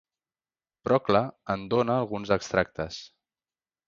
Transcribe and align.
Procle 0.87 1.21
en 1.55 1.65
dona 1.75 1.97
alguns 2.05 2.31
extractes. 2.37 2.99